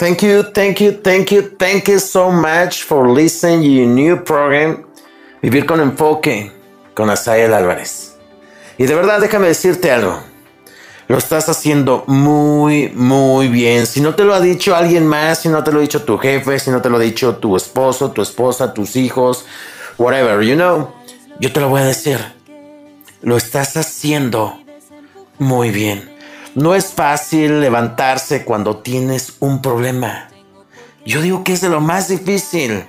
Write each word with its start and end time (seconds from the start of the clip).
Thank 0.00 0.22
you, 0.22 0.44
thank 0.44 0.80
you, 0.80 0.92
thank 0.92 1.30
you, 1.30 1.42
thank 1.58 1.86
you 1.86 2.00
so 2.00 2.32
much 2.32 2.84
for 2.84 3.06
listening 3.06 3.60
to 3.60 3.68
your 3.68 3.86
new 3.86 4.24
program, 4.24 4.86
Vivir 5.42 5.66
con 5.66 5.78
Enfoque, 5.78 6.50
con 6.94 7.10
Asael 7.10 7.52
Álvarez. 7.52 8.16
Y 8.78 8.86
de 8.86 8.94
verdad, 8.94 9.20
déjame 9.20 9.48
decirte 9.48 9.90
algo. 9.90 10.18
Lo 11.06 11.18
estás 11.18 11.50
haciendo 11.50 12.04
muy, 12.06 12.88
muy 12.94 13.48
bien. 13.48 13.86
Si 13.86 14.00
no 14.00 14.14
te 14.14 14.24
lo 14.24 14.32
ha 14.32 14.40
dicho 14.40 14.74
alguien 14.74 15.06
más, 15.06 15.40
si 15.42 15.50
no 15.50 15.62
te 15.62 15.70
lo 15.70 15.80
ha 15.80 15.82
dicho 15.82 16.02
tu 16.02 16.16
jefe, 16.16 16.58
si 16.58 16.70
no 16.70 16.80
te 16.80 16.88
lo 16.88 16.96
ha 16.96 17.00
dicho 17.00 17.36
tu 17.36 17.54
esposo, 17.54 18.10
tu 18.10 18.22
esposa, 18.22 18.72
tus 18.72 18.96
hijos, 18.96 19.44
whatever, 19.98 20.40
you 20.40 20.54
know, 20.54 20.94
yo 21.40 21.52
te 21.52 21.60
lo 21.60 21.68
voy 21.68 21.82
a 21.82 21.84
decir. 21.84 22.18
Lo 23.20 23.36
estás 23.36 23.76
haciendo 23.76 24.58
muy 25.38 25.68
bien. 25.70 26.19
No 26.56 26.74
es 26.74 26.86
fácil 26.86 27.60
levantarse 27.60 28.44
cuando 28.44 28.78
tienes 28.78 29.34
un 29.38 29.62
problema. 29.62 30.30
Yo 31.06 31.22
digo 31.22 31.44
que 31.44 31.52
es 31.52 31.60
de 31.60 31.68
lo 31.68 31.80
más 31.80 32.08
difícil. 32.08 32.84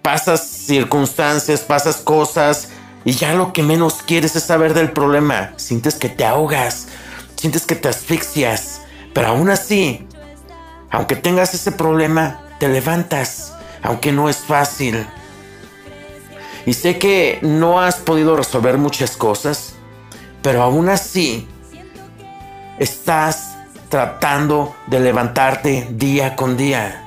Pasas 0.00 0.40
circunstancias, 0.48 1.60
pasas 1.60 1.96
cosas 1.96 2.70
y 3.04 3.12
ya 3.12 3.34
lo 3.34 3.52
que 3.52 3.62
menos 3.62 4.02
quieres 4.06 4.36
es 4.36 4.44
saber 4.44 4.72
del 4.72 4.92
problema. 4.92 5.52
Sientes 5.56 5.96
que 5.96 6.08
te 6.08 6.24
ahogas, 6.24 6.88
sientes 7.36 7.66
que 7.66 7.74
te 7.74 7.88
asfixias, 7.88 8.80
pero 9.12 9.28
aún 9.28 9.50
así, 9.50 10.06
aunque 10.90 11.14
tengas 11.14 11.52
ese 11.52 11.72
problema, 11.72 12.40
te 12.58 12.68
levantas, 12.68 13.52
aunque 13.82 14.12
no 14.12 14.30
es 14.30 14.38
fácil. 14.38 15.06
Y 16.64 16.72
sé 16.72 16.98
que 16.98 17.38
no 17.42 17.82
has 17.82 17.96
podido 17.96 18.34
resolver 18.34 18.78
muchas 18.78 19.14
cosas, 19.14 19.74
pero 20.40 20.62
aún 20.62 20.88
así 20.88 21.46
estás 22.78 23.56
tratando 23.88 24.74
de 24.86 25.00
levantarte 25.00 25.88
día 25.90 26.36
con 26.36 26.56
día. 26.56 27.04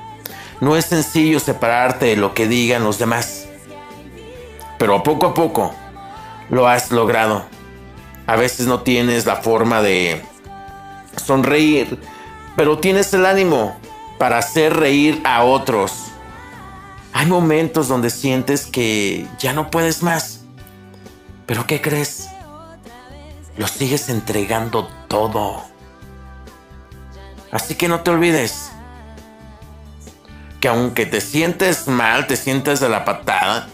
No 0.60 0.76
es 0.76 0.86
sencillo 0.86 1.40
separarte 1.40 2.06
de 2.06 2.16
lo 2.16 2.34
que 2.34 2.46
digan 2.46 2.84
los 2.84 2.98
demás, 2.98 3.46
pero 4.78 5.02
poco 5.02 5.26
a 5.26 5.34
poco 5.34 5.74
lo 6.50 6.68
has 6.68 6.90
logrado. 6.90 7.44
A 8.26 8.36
veces 8.36 8.66
no 8.66 8.80
tienes 8.80 9.26
la 9.26 9.36
forma 9.36 9.82
de 9.82 10.22
sonreír, 11.16 11.98
pero 12.56 12.78
tienes 12.78 13.12
el 13.14 13.26
ánimo 13.26 13.76
para 14.18 14.38
hacer 14.38 14.76
reír 14.76 15.20
a 15.24 15.42
otros. 15.42 15.92
Hay 17.12 17.26
momentos 17.26 17.88
donde 17.88 18.10
sientes 18.10 18.66
que 18.66 19.26
ya 19.38 19.52
no 19.52 19.70
puedes 19.70 20.02
más, 20.02 20.40
pero 21.46 21.66
¿qué 21.66 21.80
crees? 21.80 22.31
Lo 23.56 23.66
sigues 23.66 24.08
entregando 24.08 24.88
todo. 25.08 25.62
Así 27.50 27.74
que 27.74 27.88
no 27.88 28.00
te 28.00 28.10
olvides 28.10 28.70
que 30.60 30.68
aunque 30.68 31.06
te 31.06 31.20
sientes 31.20 31.88
mal, 31.88 32.26
te 32.26 32.36
sientes 32.36 32.80
de 32.80 32.88
la 32.88 33.04
patada, 33.04 33.68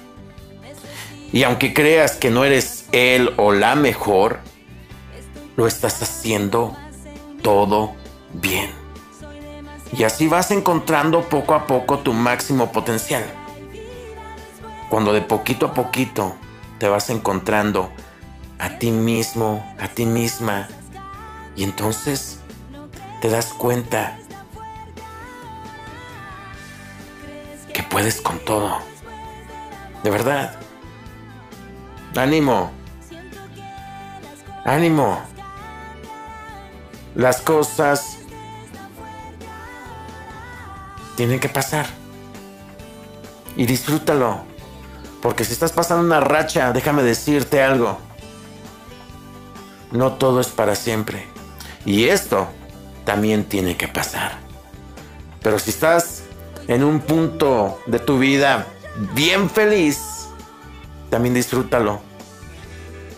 y 1.33 1.43
aunque 1.43 1.75
creas 1.75 2.17
que 2.17 2.31
no 2.31 2.45
eres 2.45 2.87
él 2.93 3.35
o 3.37 3.53
la 3.53 3.75
mejor, 3.75 4.41
lo 5.57 5.67
estás 5.67 6.03
haciendo 6.03 6.75
todo 7.43 7.95
bien. 8.33 8.71
Y 9.93 10.05
así 10.05 10.27
vas 10.27 10.51
encontrando 10.51 11.29
poco 11.29 11.55
a 11.55 11.67
poco 11.67 11.99
tu 11.99 12.13
máximo 12.13 12.73
potencial. 12.73 13.25
Cuando 14.89 15.13
de 15.13 15.21
poquito 15.21 15.67
a 15.67 15.75
poquito 15.75 16.35
te 16.79 16.89
vas 16.89 17.11
encontrando 17.11 17.91
a 18.59 18.79
ti 18.79 18.91
mismo, 18.91 19.65
a 19.79 19.89
ti 19.89 20.05
misma. 20.05 20.69
Y 21.57 21.65
entonces 21.65 22.41
te 23.21 23.29
das 23.29 23.47
cuenta 23.47 24.19
que 27.73 27.83
puedes 27.85 28.21
con 28.21 28.39
todo. 28.41 28.79
De 30.03 30.11
verdad. 30.11 30.57
Ánimo. 32.17 32.73
Ánimo. 34.65 35.21
Las 37.15 37.41
cosas 37.41 38.19
tienen 41.17 41.41
que 41.41 41.49
pasar. 41.49 41.87
Y 43.57 43.67
disfrútalo. 43.67 44.43
Porque 45.21 45.45
si 45.45 45.53
estás 45.53 45.73
pasando 45.73 46.05
una 46.05 46.21
racha, 46.21 46.73
déjame 46.73 47.03
decirte 47.03 47.61
algo 47.61 48.08
no 49.91 50.13
todo 50.13 50.41
es 50.41 50.49
para 50.49 50.75
siempre. 50.75 51.27
Y 51.85 52.09
esto 52.09 52.49
también 53.05 53.45
tiene 53.45 53.77
que 53.77 53.89
pasar. 53.89 54.39
Pero 55.43 55.59
si 55.59 55.71
estás 55.71 56.23
en 56.67 56.85
un 56.85 57.01
punto 57.01 57.81
de 57.87 57.99
tu 57.99 58.19
vida 58.19 58.67
bien 59.15 59.49
feliz, 59.49 60.29
también 61.11 61.35
disfrútalo. 61.35 62.01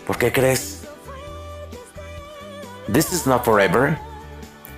¿Por 0.07 0.19
qué 0.19 0.33
crees? 0.33 0.83
This 2.93 3.13
is 3.13 3.27
not 3.27 3.45
forever. 3.45 3.99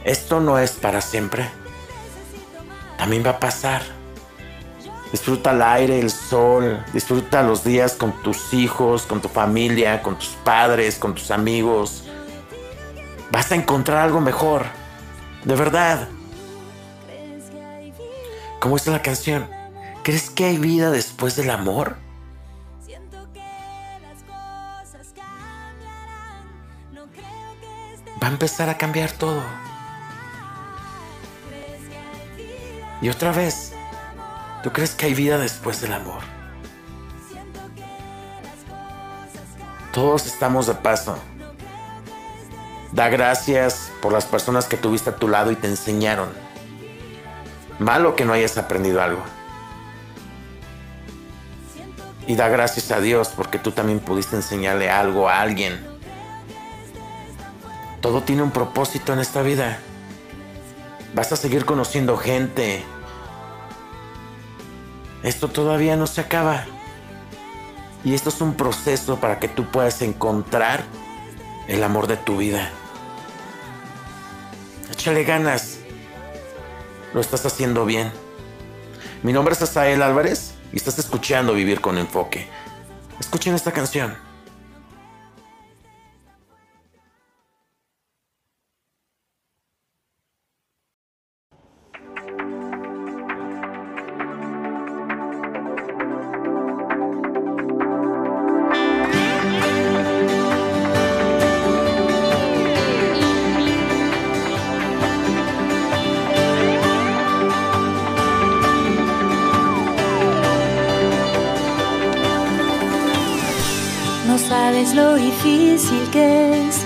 Esto 0.04 0.40
no 0.40 0.58
es 0.58 0.72
para 0.72 1.00
siempre. 1.00 1.48
También 2.98 3.24
va 3.24 3.30
a 3.30 3.40
pasar. 3.40 3.82
Disfruta 5.12 5.50
el 5.50 5.60
aire, 5.60 6.00
el 6.00 6.10
sol, 6.10 6.82
disfruta 6.94 7.42
los 7.42 7.62
días 7.62 7.92
con 7.92 8.22
tus 8.22 8.54
hijos, 8.54 9.02
con 9.02 9.20
tu 9.20 9.28
familia, 9.28 10.02
con 10.02 10.18
tus 10.18 10.30
padres, 10.42 10.98
con 10.98 11.14
tus 11.14 11.30
amigos. 11.30 12.04
Vas 13.30 13.52
a 13.52 13.54
encontrar 13.54 13.98
algo 13.98 14.22
mejor, 14.22 14.64
de 15.44 15.54
verdad. 15.54 16.08
¿Cómo 18.58 18.76
está 18.76 18.90
la 18.90 19.02
canción? 19.02 19.46
¿Crees 20.02 20.30
que 20.30 20.46
hay 20.46 20.56
vida 20.56 20.90
después 20.90 21.36
del 21.36 21.50
amor? 21.50 21.96
Va 28.22 28.28
a 28.28 28.30
empezar 28.30 28.70
a 28.70 28.78
cambiar 28.78 29.12
todo. 29.12 29.42
Y 33.02 33.08
otra 33.08 33.32
vez, 33.32 33.71
¿Tú 34.62 34.70
crees 34.72 34.94
que 34.94 35.06
hay 35.06 35.14
vida 35.14 35.38
después 35.38 35.80
del 35.80 35.92
amor? 35.92 36.20
Todos 39.92 40.26
estamos 40.26 40.66
de 40.66 40.74
paso. 40.74 41.18
Da 42.92 43.08
gracias 43.08 43.90
por 44.00 44.12
las 44.12 44.24
personas 44.24 44.66
que 44.66 44.76
tuviste 44.76 45.10
a 45.10 45.16
tu 45.16 45.28
lado 45.28 45.50
y 45.50 45.56
te 45.56 45.66
enseñaron. 45.66 46.28
Malo 47.78 48.14
que 48.14 48.24
no 48.24 48.32
hayas 48.32 48.56
aprendido 48.56 49.02
algo. 49.02 49.22
Y 52.28 52.36
da 52.36 52.48
gracias 52.48 52.92
a 52.92 53.00
Dios 53.00 53.30
porque 53.36 53.58
tú 53.58 53.72
también 53.72 53.98
pudiste 53.98 54.36
enseñarle 54.36 54.90
algo 54.90 55.28
a 55.28 55.40
alguien. 55.40 55.84
Todo 58.00 58.22
tiene 58.22 58.42
un 58.42 58.52
propósito 58.52 59.12
en 59.12 59.18
esta 59.18 59.42
vida. 59.42 59.78
Vas 61.14 61.32
a 61.32 61.36
seguir 61.36 61.64
conociendo 61.64 62.16
gente, 62.16 62.84
esto 65.22 65.48
todavía 65.48 65.96
no 65.96 66.06
se 66.06 66.20
acaba. 66.20 66.64
Y 68.04 68.14
esto 68.14 68.30
es 68.30 68.40
un 68.40 68.54
proceso 68.54 69.20
para 69.20 69.38
que 69.38 69.48
tú 69.48 69.70
puedas 69.70 70.02
encontrar 70.02 70.82
el 71.68 71.84
amor 71.84 72.08
de 72.08 72.16
tu 72.16 72.38
vida. 72.38 72.70
Échale 74.90 75.24
ganas. 75.24 75.78
Lo 77.14 77.20
estás 77.20 77.46
haciendo 77.46 77.84
bien. 77.84 78.10
Mi 79.22 79.32
nombre 79.32 79.54
es 79.54 79.62
Asael 79.62 80.02
Álvarez 80.02 80.54
y 80.72 80.76
estás 80.76 80.98
escuchando 80.98 81.54
Vivir 81.54 81.80
con 81.80 81.98
Enfoque. 81.98 82.48
Escuchen 83.20 83.54
esta 83.54 83.72
canción. 83.72 84.31
Lo 114.90 115.14
difícil 115.14 116.10
que 116.10 116.66
es. 116.66 116.84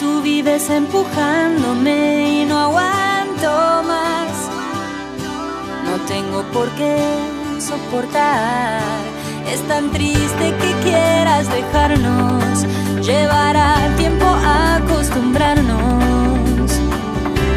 Tú 0.00 0.22
vives 0.22 0.70
empujándome 0.70 2.42
y 2.42 2.44
no 2.46 2.56
aguanto 2.58 3.82
más. 3.82 4.30
No 5.84 5.96
tengo 6.06 6.42
por 6.52 6.68
qué 6.78 6.96
soportar. 7.58 8.80
Es 9.52 9.60
tan 9.68 9.90
triste 9.90 10.54
que 10.60 10.72
quieras 10.84 11.50
dejarnos. 11.50 12.64
Llevará 13.04 13.76
tiempo 13.96 14.26
acostumbrarnos. 14.26 16.70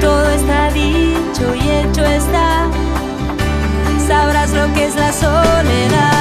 Todo 0.02 0.30
está 0.32 0.72
dicho 0.72 1.56
y 1.56 1.70
hecho. 1.70 1.98
lo 4.54 4.74
que 4.74 4.86
es 4.86 4.96
la 4.96 5.12
soledad. 5.12 6.17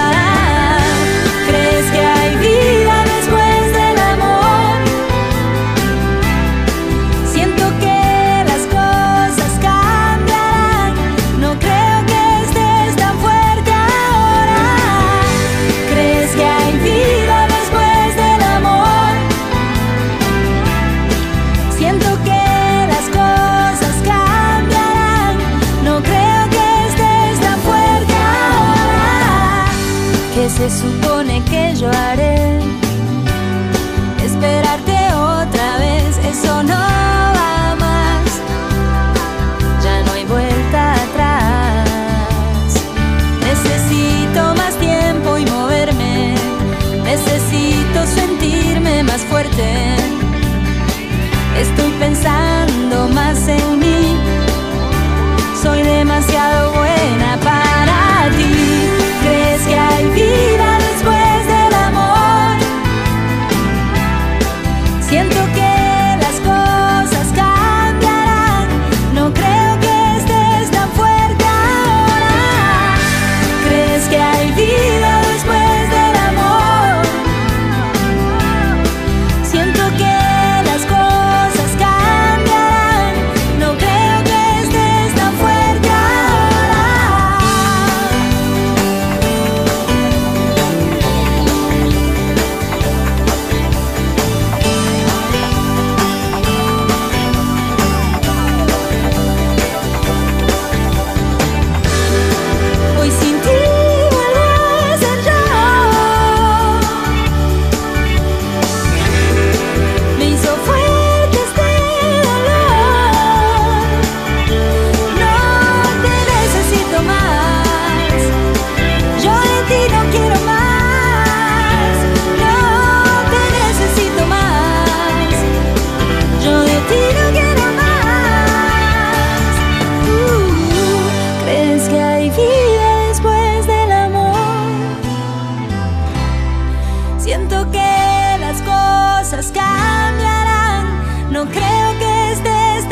que 30.36 30.50
se 30.50 30.68
supone 30.68 31.42
que 31.44 31.74
yo 31.74 31.88
haré. 31.88 32.58
Esperarte 34.22 34.96
otra 35.14 35.78
vez, 35.78 36.18
eso 36.18 36.62
no 36.62 36.85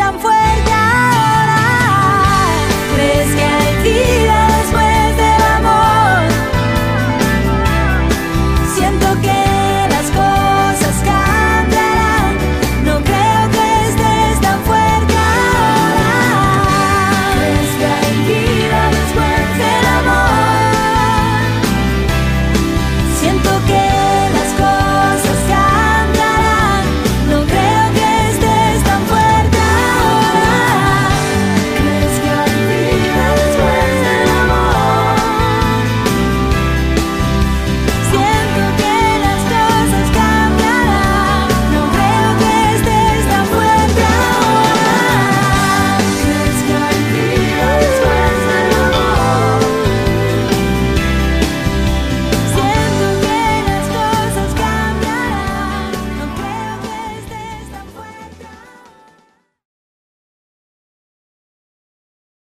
tan 0.05 0.21
fuerte. 0.21 0.84